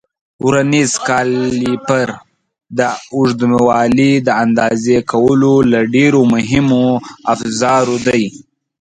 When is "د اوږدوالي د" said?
2.77-4.29